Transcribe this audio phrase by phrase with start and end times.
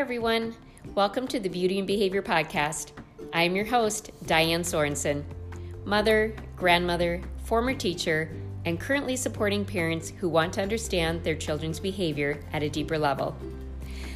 [0.00, 0.54] everyone.
[0.94, 2.92] Welcome to the Beauty and Behavior Podcast.
[3.34, 5.22] I am your host, Diane Sorensen,
[5.84, 8.34] mother, grandmother, former teacher,
[8.64, 13.36] and currently supporting parents who want to understand their children's behavior at a deeper level.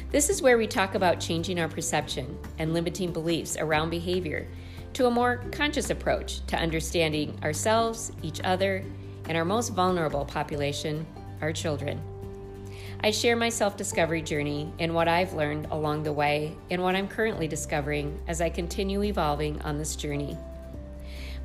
[0.09, 4.47] This is where we talk about changing our perception and limiting beliefs around behavior
[4.93, 8.83] to a more conscious approach to understanding ourselves, each other,
[9.29, 11.05] and our most vulnerable population,
[11.41, 12.01] our children.
[13.05, 16.95] I share my self discovery journey and what I've learned along the way and what
[16.95, 20.35] I'm currently discovering as I continue evolving on this journey.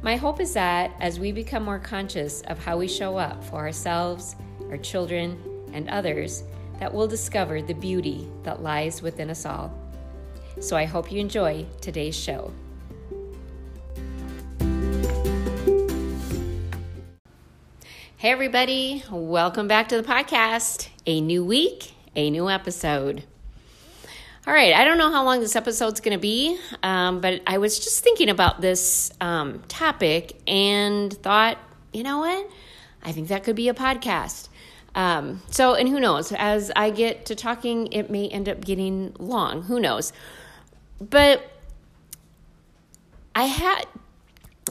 [0.01, 3.57] My hope is that as we become more conscious of how we show up for
[3.57, 4.37] ourselves,
[4.71, 5.39] our children,
[5.75, 6.45] and others,
[6.79, 9.71] that we'll discover the beauty that lies within us all.
[10.61, 12.55] So I hope you enjoy today's show.
[18.21, 20.91] Hey, everybody, welcome back to the podcast.
[21.07, 23.25] A new week, a new episode.
[24.47, 27.57] All right, I don't know how long this episode's going to be, um, but I
[27.57, 31.57] was just thinking about this um, topic and thought,
[31.95, 32.51] you know what?
[33.03, 34.51] I think that could be a podcast.
[34.95, 36.31] Um, so, and who knows?
[36.31, 39.63] As I get to talking, it may end up getting long.
[39.63, 40.13] Who knows?
[41.01, 41.51] But
[43.35, 43.87] I had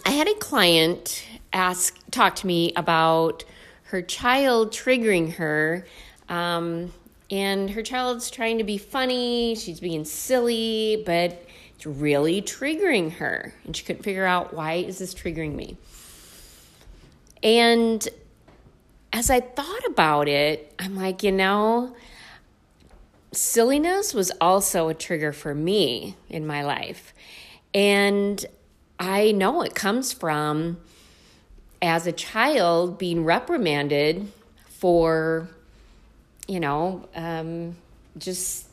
[0.05, 3.43] I had a client ask talk to me about
[3.83, 5.85] her child triggering her
[6.27, 6.93] um,
[7.31, 13.53] and her child's trying to be funny she's being silly but it's really triggering her
[13.65, 15.77] and she couldn't figure out why is this triggering me.
[17.41, 18.07] And
[19.11, 21.95] as i thought about it i'm like you know
[23.31, 27.13] silliness was also a trigger for me in my life.
[27.73, 28.43] And
[28.99, 30.79] I know it comes from
[31.81, 34.31] as a child being reprimanded
[34.65, 35.47] for,
[36.47, 37.75] you know, um,
[38.17, 38.67] just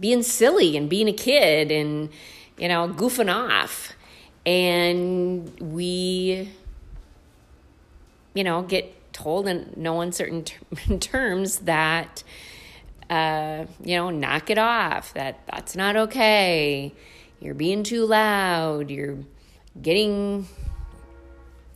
[0.00, 2.10] being silly and being a kid and,
[2.56, 3.92] you know, goofing off.
[4.46, 6.50] And we,
[8.34, 12.22] you know, get told in no uncertain ter- terms that,
[13.10, 16.92] uh, you know, knock it off, that that's not okay
[17.40, 19.18] you're being too loud, you're
[19.80, 20.46] getting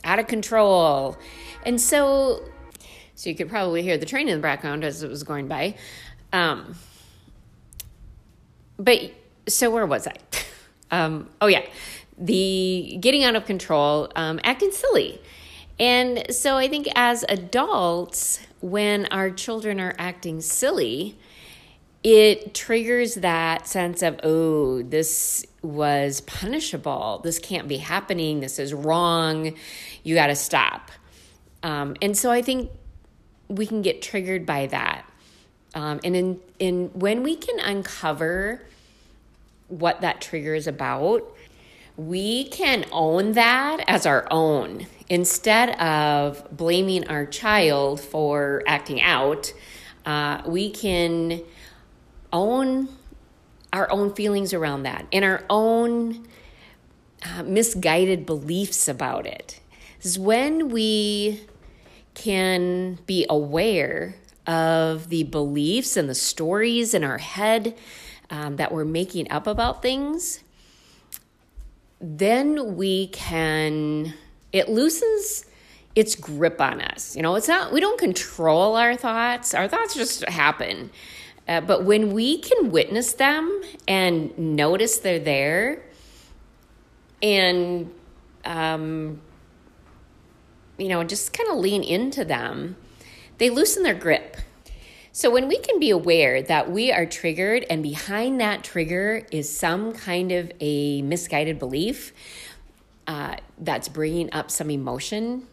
[0.03, 1.17] out of control.
[1.65, 2.43] And so
[3.15, 5.75] so you could probably hear the train in the background as it was going by.
[6.31, 6.75] Um,
[8.77, 9.11] but
[9.47, 10.15] so where was I?
[10.91, 11.63] um, oh yeah,
[12.17, 15.21] the getting out of control, um, acting silly.
[15.79, 21.17] And so I think as adults, when our children are acting silly,
[22.03, 27.21] it triggers that sense of, oh, this was punishable.
[27.23, 28.41] This can't be happening.
[28.41, 29.55] This is wrong.
[30.03, 30.91] You got to stop.
[31.63, 32.71] Um, and so I think
[33.47, 35.05] we can get triggered by that.
[35.75, 38.61] Um, and in, in when we can uncover
[39.69, 41.23] what that trigger is about,
[41.95, 49.53] we can own that as our own instead of blaming our child for acting out.
[50.05, 51.41] Uh, we can
[52.33, 52.89] own
[53.71, 56.27] our own feelings around that and our own
[57.25, 59.59] uh, misguided beliefs about it.
[60.01, 61.41] Is when we
[62.13, 67.75] can be aware of the beliefs and the stories in our head
[68.29, 70.43] um, that we're making up about things,
[72.01, 74.13] then we can,
[74.51, 75.45] it loosens
[75.95, 77.15] its grip on us.
[77.15, 80.89] You know, it's not, we don't control our thoughts, our thoughts just happen.
[81.47, 85.83] Uh, but when we can witness them and notice they're there
[87.21, 87.91] and,
[88.45, 89.21] um,
[90.77, 92.77] you know, just kind of lean into them,
[93.37, 94.37] they loosen their grip.
[95.11, 99.55] So when we can be aware that we are triggered and behind that trigger is
[99.55, 102.13] some kind of a misguided belief
[103.05, 105.45] uh, that's bringing up some emotion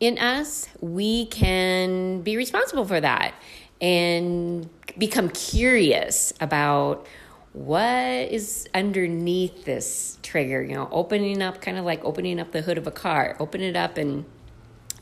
[0.00, 3.34] in us, we can be responsible for that
[3.80, 4.68] and
[4.98, 7.06] become curious about
[7.52, 12.62] what is underneath this trigger you know opening up kind of like opening up the
[12.62, 14.24] hood of a car open it up and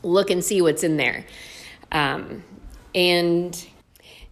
[0.03, 1.25] look and see what's in there.
[1.91, 2.43] Um,
[2.93, 3.67] and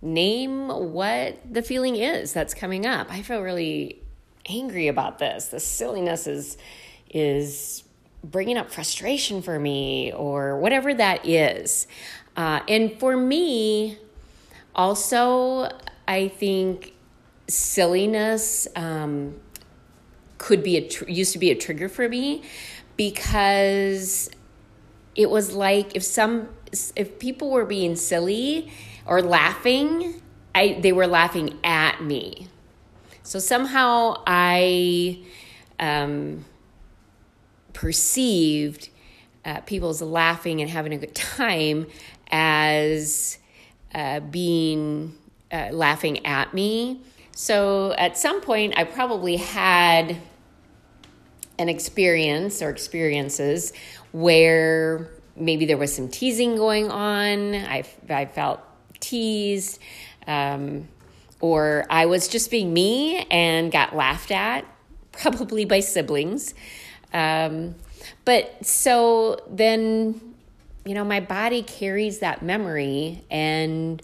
[0.02, 3.12] name what the feeling is that's coming up.
[3.12, 4.02] I feel really
[4.48, 5.48] angry about this.
[5.48, 6.58] The silliness is
[7.10, 7.84] is
[8.24, 11.88] bringing up frustration for me or whatever that is.
[12.36, 13.98] Uh, and for me
[14.78, 15.70] also,
[16.08, 16.94] I think
[17.48, 19.40] silliness um,
[20.38, 22.44] could be a tr- used to be a trigger for me
[22.96, 24.30] because
[25.16, 26.50] it was like if some
[26.96, 28.72] if people were being silly
[29.06, 30.22] or laughing,
[30.54, 32.48] I they were laughing at me.
[33.24, 35.24] So somehow I
[35.80, 36.46] um,
[37.74, 38.90] perceived
[39.44, 41.88] uh, people's laughing and having a good time
[42.30, 43.38] as
[43.98, 45.18] uh, being
[45.52, 47.02] uh, laughing at me.
[47.32, 50.18] So at some point, I probably had
[51.58, 53.74] an experience or experiences
[54.12, 57.56] where maybe there was some teasing going on.
[57.56, 58.62] I, I felt
[59.00, 59.80] teased.
[60.28, 60.88] Um,
[61.40, 64.66] or I was just being me and got laughed at,
[65.12, 66.54] probably by siblings.
[67.14, 67.76] Um,
[68.26, 70.36] but so then,
[70.88, 74.02] you know, my body carries that memory and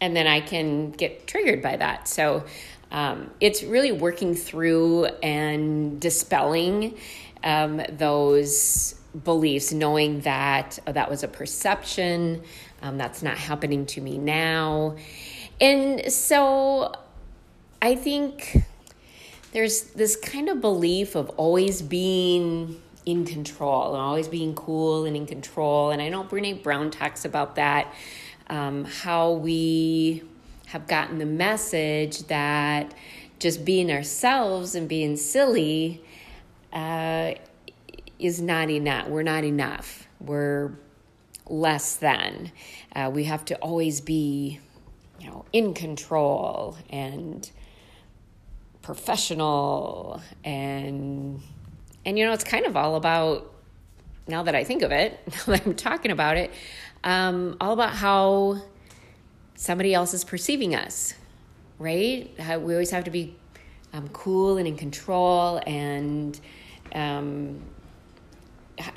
[0.00, 2.08] and then I can get triggered by that.
[2.08, 2.44] So
[2.90, 6.98] um, it's really working through and dispelling
[7.44, 12.42] um, those beliefs, knowing that oh, that was a perception,
[12.82, 14.96] um, that's not happening to me now.
[15.60, 16.92] And so
[17.80, 18.64] I think
[19.52, 25.16] there's this kind of belief of always being in control and always being cool and
[25.16, 25.90] in control.
[25.90, 27.92] And I know Brene Brown talks about that,
[28.48, 30.22] um, how we
[30.66, 32.94] have gotten the message that
[33.38, 36.02] just being ourselves and being silly
[36.72, 37.32] uh,
[38.18, 39.08] is not enough.
[39.08, 40.06] We're not enough.
[40.20, 40.72] We're
[41.46, 42.52] less than.
[42.94, 44.60] Uh, we have to always be,
[45.20, 47.50] you know, in control and
[48.80, 51.42] professional and
[52.04, 53.52] and you know, it's kind of all about,
[54.26, 56.50] now that I think of it, now that I'm talking about it,
[57.04, 58.62] um, all about how
[59.56, 61.14] somebody else is perceiving us,
[61.78, 62.30] right?
[62.38, 63.36] How we always have to be
[63.92, 66.38] um, cool and in control, and
[66.94, 67.60] um,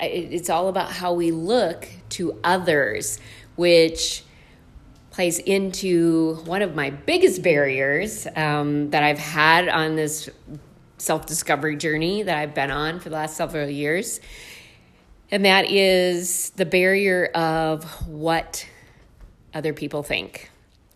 [0.00, 3.18] it's all about how we look to others,
[3.56, 4.22] which
[5.10, 10.28] plays into one of my biggest barriers um, that I've had on this
[10.98, 14.20] self discovery journey that I've been on for the last several years.
[15.30, 18.66] And that is the barrier of what
[19.52, 20.50] other people think.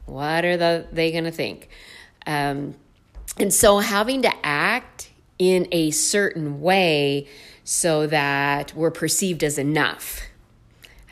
[0.07, 1.69] What are the, they going to think?
[2.27, 2.75] Um,
[3.39, 7.27] and so having to act in a certain way
[7.65, 10.23] so that we're perceived as enough.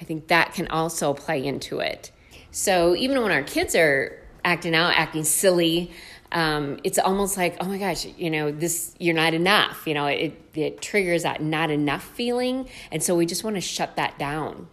[0.01, 2.13] I think that can also play into it.
[2.51, 5.93] So even when our kids are acting out, acting silly,
[6.33, 9.87] um, it's almost like, oh my gosh, you know, this, you're not enough.
[9.87, 12.69] You know, it, it triggers that not enough feeling.
[12.93, 14.69] And so we just want to shut that down.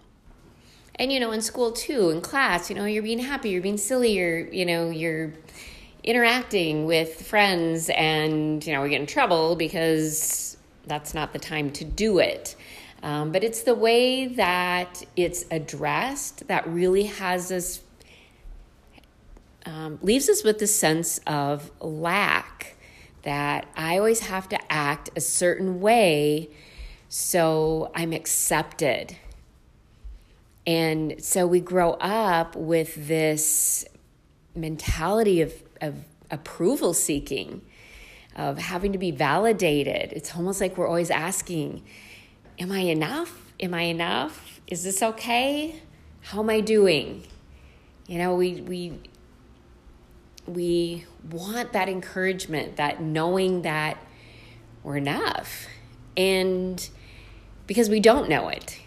[0.96, 3.78] And, you know, in school too, in class, you know, you're being happy, you're being
[3.78, 5.34] silly, you're, you know, you're
[6.04, 11.72] interacting with friends and, you know, we get in trouble because that's not the time
[11.72, 12.56] to do it.
[13.04, 17.82] Um, but it's the way that it's addressed that really has us
[19.86, 22.76] um, leaves us with the sense of lack
[23.22, 26.50] that I always have to act a certain way
[27.08, 29.16] so I'm accepted.
[30.68, 33.86] And so we grow up with this
[34.56, 35.96] mentality of, of
[36.32, 37.62] approval seeking,
[38.36, 40.12] of having to be validated.
[40.14, 41.84] It's almost like we're always asking,
[42.58, 43.52] Am I enough?
[43.60, 44.60] Am I enough?
[44.68, 45.82] Is this okay?
[46.22, 47.24] How am I doing?
[48.08, 49.00] You know, we, we
[50.48, 53.98] we want that encouragement, that knowing that
[54.84, 55.68] we're enough.
[56.16, 56.88] And
[57.68, 58.80] because we don't know it.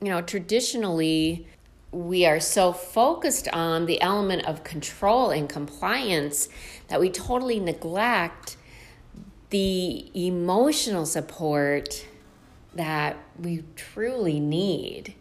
[0.00, 1.46] You know, traditionally,
[1.90, 6.48] we are so focused on the element of control and compliance
[6.88, 8.56] that we totally neglect
[9.50, 12.06] the emotional support
[12.74, 15.14] that we truly need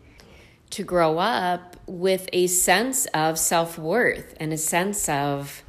[0.69, 5.63] to grow up with a sense of self worth and a sense of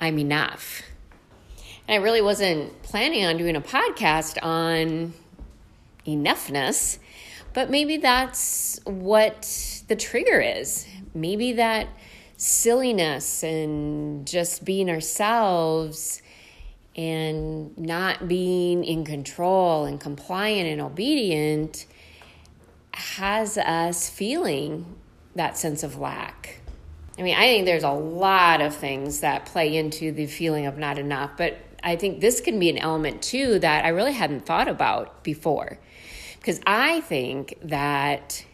[0.00, 0.82] I'm enough.
[1.86, 5.14] And I really wasn't planning on doing a podcast on
[6.06, 6.98] enoughness,
[7.54, 10.86] but maybe that's what the trigger is.
[11.14, 11.88] Maybe that
[12.36, 16.22] silliness and just being ourselves
[16.94, 21.86] and not being in control and compliant and obedient
[22.92, 24.96] has us feeling
[25.34, 26.60] that sense of lack.
[27.18, 30.78] I mean, I think there's a lot of things that play into the feeling of
[30.78, 34.46] not enough, but I think this can be an element too that I really hadn't
[34.46, 35.78] thought about before.
[36.38, 38.44] Because I think that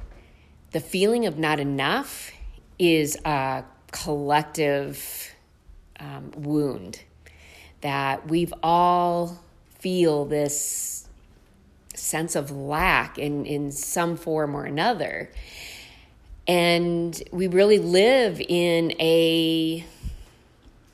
[0.73, 2.33] the feeling of not enough
[2.78, 5.35] is a collective
[6.00, 7.02] um, wound
[7.83, 9.38] that we've all
[9.78, 11.06] feel this
[11.94, 15.30] sense of lack in, in some form or another.
[16.47, 19.85] And we really live in a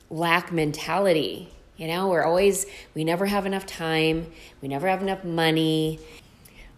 [0.09, 1.49] lack mentality.
[1.77, 4.31] You know, we're always, we never have enough time,
[4.61, 5.99] we never have enough money.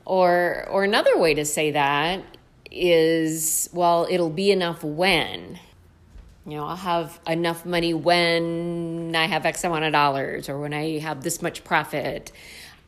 [0.06, 2.24] Or, or another way to say that
[2.72, 5.60] is, well, it'll be enough when.
[6.46, 10.74] You know, I'll have enough money when I have X amount of dollars or when
[10.74, 12.32] I have this much profit.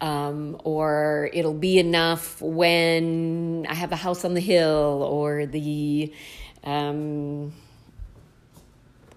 [0.01, 6.13] Um, or it'll be enough when I have a house on the hill or the
[6.65, 7.53] um,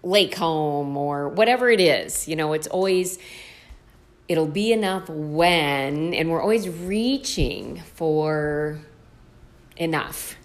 [0.02, 2.28] lake home or whatever it is.
[2.28, 3.18] You know, it's always,
[4.28, 8.78] it'll be enough when, and we're always reaching for
[9.76, 10.36] enough.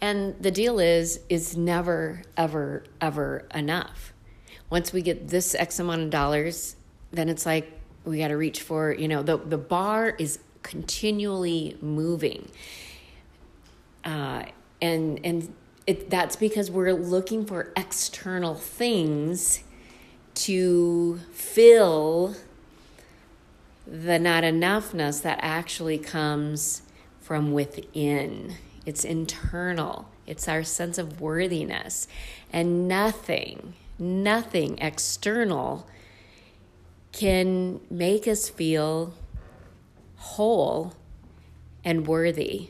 [0.00, 4.12] And the deal is, it's never, ever, ever enough.
[4.70, 6.76] Once we get this X amount of dollars,
[7.10, 7.75] then it's like
[8.06, 12.48] we got to reach for, you know, the, the bar is continually moving.
[14.04, 14.44] Uh,
[14.80, 15.52] and, and
[15.86, 19.64] it, that's because we're looking for external things
[20.34, 22.36] to fill
[23.86, 26.82] the not enoughness that actually comes
[27.20, 28.54] from within.
[28.84, 32.06] It's internal, it's our sense of worthiness.
[32.52, 35.88] And nothing, nothing external
[37.16, 39.14] can make us feel
[40.16, 40.92] whole
[41.82, 42.68] and worthy.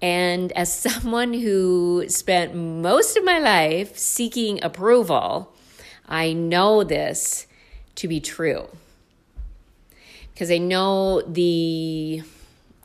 [0.00, 5.52] And as someone who spent most of my life seeking approval,
[6.08, 7.46] I know this
[7.96, 8.66] to be true.
[10.32, 12.22] Because I know the,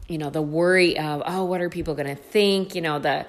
[0.09, 2.75] you know, the worry of, oh, what are people going to think?
[2.75, 3.25] You know, the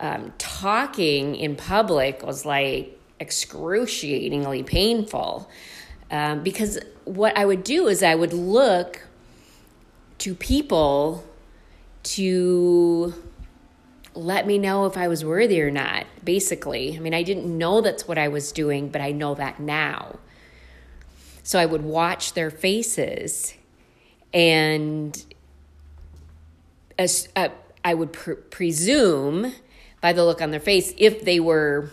[0.00, 5.48] um, talking in public was like excruciatingly painful.
[6.10, 9.06] Um, because what I would do is I would look
[10.18, 11.24] to people
[12.02, 13.14] to
[14.14, 16.96] let me know if I was worthy or not, basically.
[16.96, 20.18] I mean, I didn't know that's what I was doing, but I know that now.
[21.42, 23.54] So I would watch their faces
[24.32, 25.24] and
[26.98, 27.48] as, uh,
[27.84, 29.52] I would pr- presume
[30.00, 31.90] by the look on their face if they were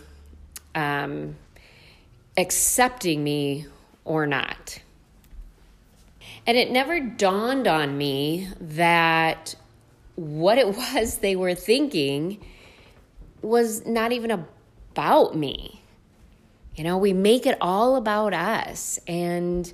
[0.75, 1.35] um,
[2.37, 3.67] accepting me
[4.05, 4.79] or not.
[6.45, 9.55] And it never dawned on me that
[10.15, 12.43] what it was they were thinking
[13.41, 15.81] was not even about me.
[16.75, 18.99] You know, we make it all about us.
[19.07, 19.71] And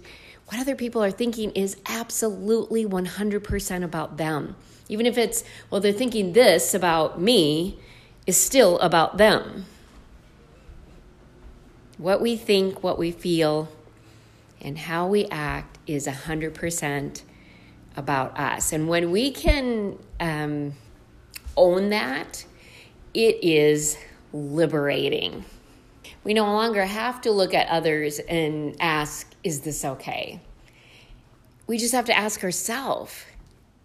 [0.48, 4.55] what other people are thinking is absolutely 100% about them.
[4.89, 7.79] Even if it's, well, they're thinking this about me,
[8.25, 9.65] is still about them.
[11.98, 13.69] What we think, what we feel,
[14.62, 17.24] and how we act is 100%
[17.96, 18.72] about us.
[18.72, 20.74] And when we can um,
[21.56, 22.46] own that,
[23.13, 23.98] it is
[24.34, 25.46] liberating.
[26.24, 30.42] We no longer have to look at others and ask, is this okay?
[31.68, 33.24] We just have to ask ourselves,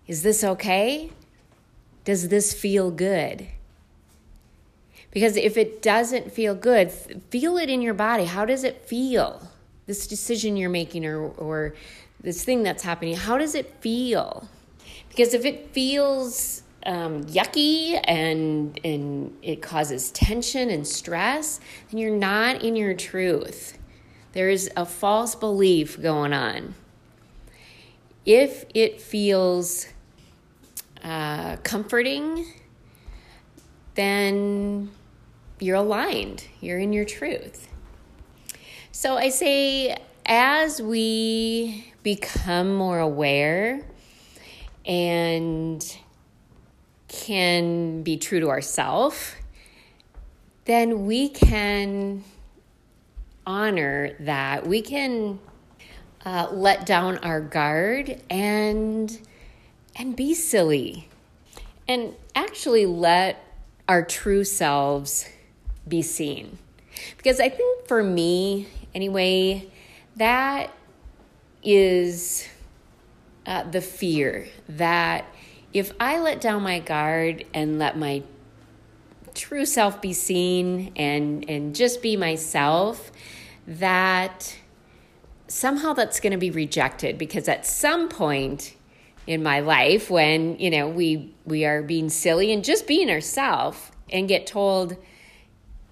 [0.07, 1.11] is this okay?
[2.05, 3.49] Does this feel good?
[5.11, 8.25] Because if it doesn't feel good, feel it in your body.
[8.25, 9.49] How does it feel?
[9.87, 11.75] This decision you're making or, or
[12.21, 14.49] this thing that's happening, how does it feel?
[15.09, 21.61] Because if it feels um, yucky and and it causes tension and stress,
[21.91, 23.79] then you're not in your truth.
[24.33, 26.75] There is a false belief going on.
[28.27, 29.87] If it feels
[31.03, 32.47] uh, comforting,
[33.95, 34.91] then
[35.61, 36.49] you're aligned.
[36.61, 37.69] You're in your truth.
[38.97, 43.85] So I say, as we become more aware
[44.87, 45.99] and
[47.09, 49.35] can be true to ourselves,
[50.67, 52.23] then we can
[53.45, 54.65] honor that.
[54.65, 55.41] We can
[56.25, 59.19] uh, let down our guard and
[59.97, 61.09] and be silly
[61.89, 63.45] and actually let
[63.89, 65.29] our true selves
[65.87, 66.59] be seen.
[67.17, 69.69] Because I think for me, anyway,
[70.17, 70.71] that
[71.63, 72.47] is
[73.47, 75.25] uh, the fear that
[75.73, 78.23] if I let down my guard and let my
[79.35, 83.11] true self be seen and and just be myself
[83.67, 84.57] that
[85.49, 88.75] somehow that's going to be rejected because at some point
[89.27, 93.91] in my life when you know we we are being silly and just being ourselves
[94.11, 94.97] and get told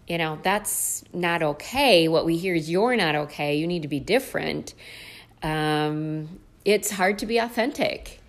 [0.08, 3.88] you know that's not okay what we hear is you're not okay you need to
[3.88, 4.74] be different
[5.42, 8.20] um, it's hard to be authentic.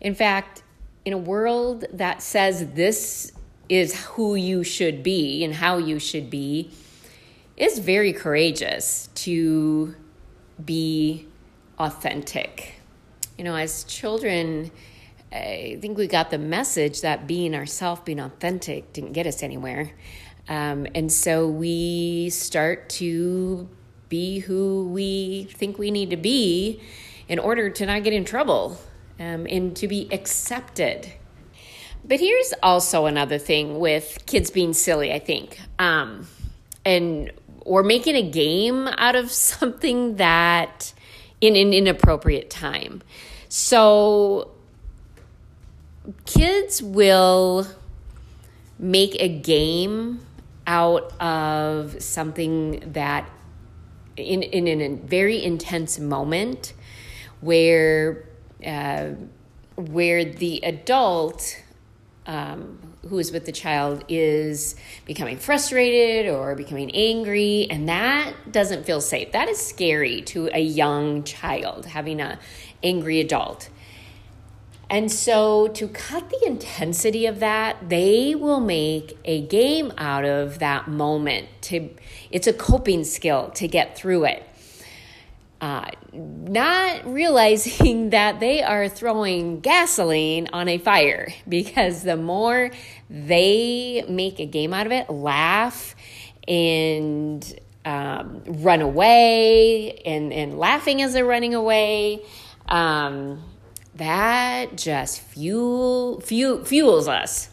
[0.00, 0.62] In fact,
[1.04, 3.32] in a world that says this
[3.68, 6.70] is who you should be and how you should be,
[7.56, 9.94] it's very courageous to
[10.64, 11.26] be
[11.78, 12.74] authentic.
[13.38, 14.70] You know, as children,
[15.32, 19.92] I think we got the message that being ourselves, being authentic, didn't get us anywhere.
[20.48, 23.68] Um, and so we start to
[24.08, 26.80] be who we think we need to be
[27.28, 28.78] in order to not get in trouble
[29.18, 31.12] um, and to be accepted.
[32.04, 35.58] But here's also another thing with kids being silly, I think.
[35.78, 36.28] Um,
[36.84, 37.32] and
[37.64, 40.92] or making a game out of something that
[41.40, 43.02] in an inappropriate time.
[43.48, 44.50] So
[46.26, 47.66] kids will
[48.78, 50.20] make a game
[50.66, 53.28] out of something that
[54.16, 56.72] in, in, in a very intense moment
[57.40, 58.28] where
[58.64, 59.10] uh,
[59.76, 61.60] where the adult
[62.26, 62.78] um,
[63.08, 69.00] who is with the child is becoming frustrated or becoming angry, and that doesn't feel
[69.00, 69.32] safe.
[69.32, 72.38] That is scary to a young child having a
[72.82, 73.68] angry adult.
[74.90, 80.58] And so, to cut the intensity of that, they will make a game out of
[80.58, 81.48] that moment.
[81.62, 81.90] To,
[82.30, 84.48] it's a coping skill to get through it.
[85.60, 92.70] Uh, not realizing that they are throwing gasoline on a fire because the more
[93.08, 95.96] they make a game out of it, laugh
[96.46, 102.20] and um, run away and, and laughing as they're running away.
[102.68, 103.42] Um,
[103.96, 107.50] that just fuel, fuel fuels us.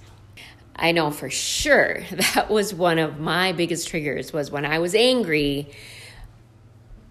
[0.75, 4.95] I know for sure that was one of my biggest triggers was when I was
[4.95, 5.69] angry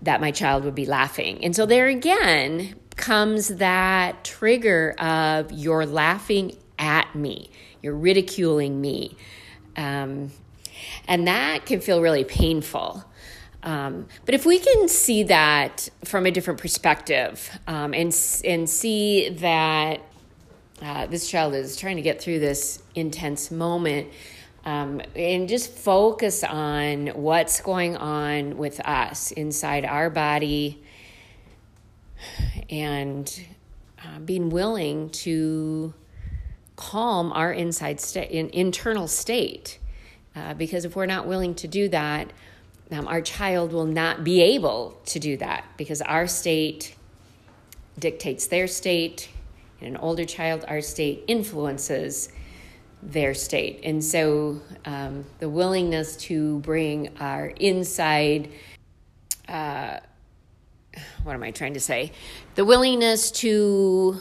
[0.02, 1.44] that my child would be laughing.
[1.44, 7.50] And so there again comes that trigger of you're laughing at me,
[7.82, 9.16] you're ridiculing me.
[9.76, 10.32] Um,
[11.06, 13.04] and that can feel really painful.
[13.62, 19.28] Um, but if we can see that from a different perspective um, and, and see
[19.28, 20.00] that
[20.82, 24.08] uh, this child is trying to get through this intense moment
[24.64, 30.82] um, and just focus on what's going on with us inside our body
[32.70, 33.44] and
[34.02, 35.92] uh, being willing to
[36.76, 39.78] calm our inside state, in, internal state.
[40.34, 42.32] Uh, because if we're not willing to do that,
[42.92, 46.94] um, our child will not be able to do that because our state
[47.98, 49.28] dictates their state.
[49.80, 52.30] In an older child, our state influences
[53.02, 53.80] their state.
[53.84, 58.50] And so um, the willingness to bring our inside,
[59.48, 60.00] uh,
[61.22, 62.12] what am I trying to say?
[62.56, 64.20] The willingness to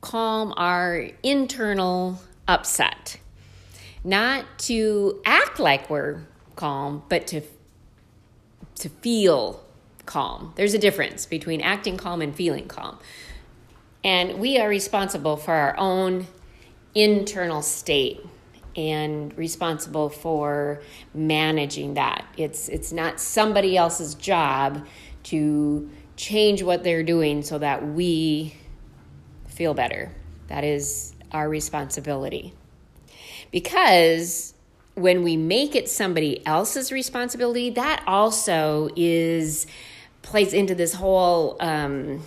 [0.00, 3.16] calm our internal upset,
[4.04, 6.20] not to act like we're
[6.54, 7.40] calm, but to
[8.76, 9.64] to feel
[10.06, 10.52] calm.
[10.56, 12.98] There's a difference between acting calm and feeling calm.
[14.04, 16.26] And we are responsible for our own
[16.94, 18.20] internal state
[18.76, 20.82] and responsible for
[21.14, 22.24] managing that.
[22.36, 24.86] It's it's not somebody else's job
[25.24, 28.54] to change what they're doing so that we
[29.46, 30.12] feel better.
[30.48, 32.54] That is our responsibility.
[33.50, 34.54] Because
[34.94, 39.66] when we make it somebody else's responsibility, that also is
[40.22, 42.22] plays into this whole um,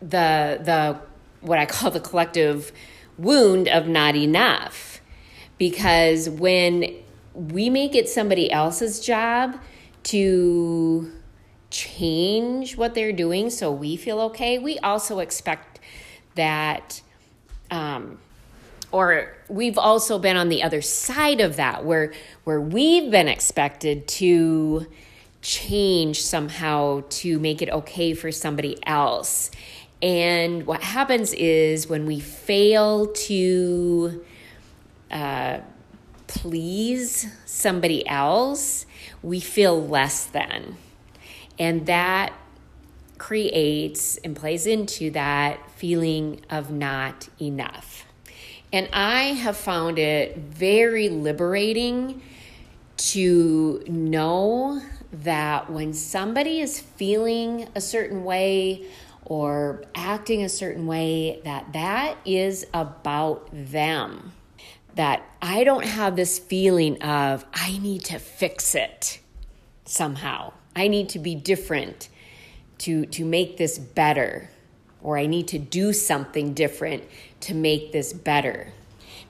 [0.00, 0.98] the the
[1.40, 2.72] what I call the collective
[3.18, 5.00] wound of not enough.
[5.58, 6.96] Because when
[7.34, 9.56] we make it somebody else's job
[10.04, 11.12] to
[11.70, 15.80] change what they're doing so we feel okay, we also expect
[16.34, 17.00] that
[17.70, 18.18] um,
[18.94, 22.12] or we've also been on the other side of that where
[22.44, 24.86] where we've been expected to
[25.42, 29.50] change somehow to make it okay for somebody else.
[30.00, 34.24] And what happens is when we fail to
[35.10, 35.58] uh,
[36.28, 38.86] please somebody else
[39.24, 40.76] we feel less than.
[41.58, 42.32] And that
[43.18, 48.03] creates and plays into that feeling of not enough
[48.74, 52.20] and I have found it very liberating
[52.96, 54.82] to know
[55.12, 58.84] that when somebody is feeling a certain way
[59.24, 64.32] or acting a certain way that that is about them
[64.96, 69.20] that I don't have this feeling of I need to fix it
[69.84, 70.52] somehow.
[70.74, 72.08] I need to be different
[72.78, 74.50] to to make this better
[75.04, 77.04] or I need to do something different
[77.40, 78.72] to make this better.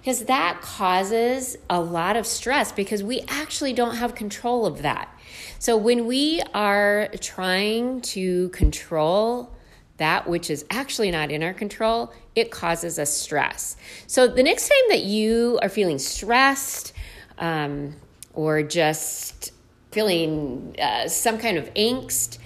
[0.01, 5.09] because that causes a lot of stress because we actually don't have control of that.
[5.59, 9.51] So when we are trying to control
[9.97, 13.77] that which is actually not in our control, it causes us stress.
[14.07, 16.93] So the next time that you are feeling stressed
[17.39, 17.95] um,
[18.35, 19.53] or just
[19.91, 22.39] feeling uh, some kind of angst,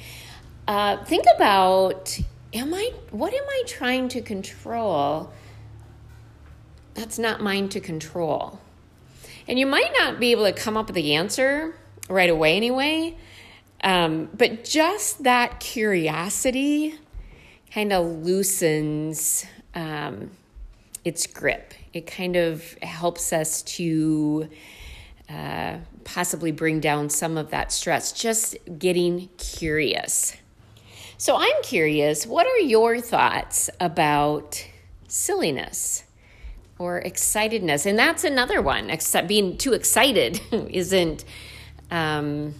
[0.68, 2.20] uh, think about
[2.52, 5.32] am I what am I trying to control
[6.98, 8.58] that's not mine to control.
[9.46, 11.76] And you might not be able to come up with the answer
[12.08, 13.16] right away anyway,
[13.84, 16.96] um, but just that curiosity
[17.72, 20.32] kind of loosens um,
[21.04, 21.72] its grip.
[21.92, 24.48] It kind of helps us to
[25.30, 30.36] uh, possibly bring down some of that stress, just getting curious.
[31.20, 34.64] So, I'm curious, what are your thoughts about
[35.08, 36.04] silliness
[36.78, 37.86] or excitedness?
[37.86, 38.88] And that's another one.
[38.88, 41.24] Except being too excited isn't
[41.90, 42.54] um,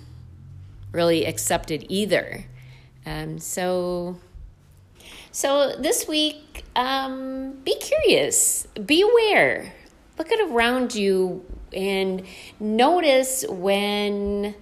[0.91, 2.47] really accepted either.
[3.07, 4.19] Um, so,
[5.31, 9.73] so this week, um, be curious, be aware,
[10.19, 12.25] look at around you, and
[12.59, 14.57] notice when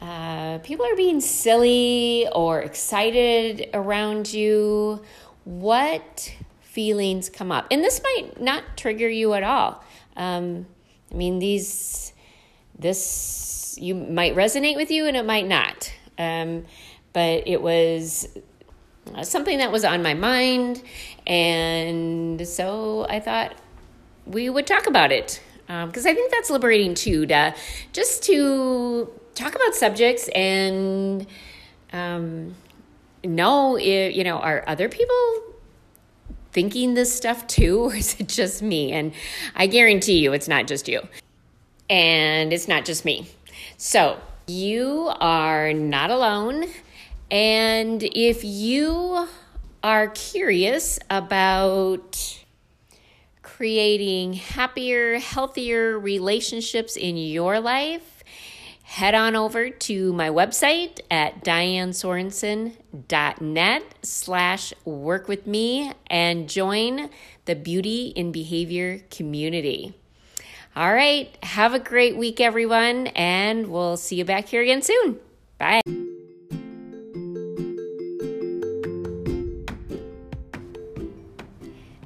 [0.00, 5.02] uh, people are being silly or excited around you.
[5.44, 7.66] What feelings come up?
[7.70, 9.84] And this might not trigger you at all.
[10.16, 10.66] Um,
[11.12, 12.12] I mean, these,
[12.78, 15.92] this, you might resonate with you and it might not.
[16.18, 16.64] Um,
[17.12, 18.28] but it was
[19.22, 20.82] something that was on my mind.
[21.26, 23.54] And so I thought
[24.26, 27.54] we would talk about it because um, I think that's liberating too, to
[27.92, 31.26] just to talk about subjects and
[31.92, 32.54] um,
[33.24, 35.42] know if, you know, are other people
[36.52, 38.92] thinking this stuff too, or is it just me?
[38.92, 39.12] And
[39.54, 41.00] I guarantee you it's not just you.
[41.88, 43.28] And it's not just me.
[43.76, 46.66] So you are not alone.
[47.30, 49.28] And if you
[49.82, 52.44] are curious about
[53.42, 58.19] creating happier, healthier relationships in your life,
[58.90, 67.08] head on over to my website at dianesorensen.net slash work with me and join
[67.44, 69.94] the beauty in behavior community.
[70.74, 75.20] All right, have a great week, everyone, and we'll see you back here again soon.
[75.56, 75.82] Bye.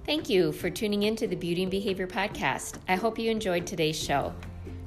[0.04, 2.76] Thank you for tuning in to the Beauty and Behavior Podcast.
[2.86, 4.34] I hope you enjoyed today's show.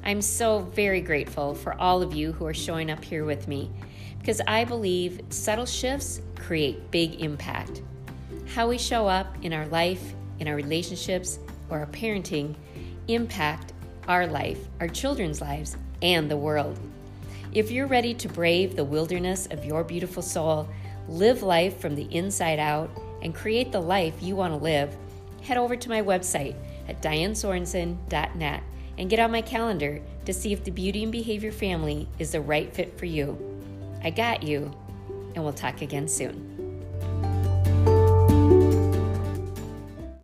[0.08, 3.70] I'm so very grateful for all of you who are showing up here with me
[4.18, 7.82] because I believe subtle shifts create big impact.
[8.46, 11.40] How we show up in our life, in our relationships,
[11.70, 12.56] or our parenting
[13.10, 13.74] impact
[14.08, 16.80] our life, our children's lives, and the world.
[17.52, 20.70] If you're ready to brave the wilderness of your beautiful soul,
[21.10, 22.90] live life from the inside out,
[23.22, 24.96] and create the life you want to live,
[25.42, 26.56] head over to my website
[26.88, 28.64] at dianesorensen.net
[28.98, 32.42] and get on my calendar to see if the Beauty and Behavior family is the
[32.42, 33.38] right fit for you.
[34.04, 34.72] I got you,
[35.36, 36.47] and we'll talk again soon.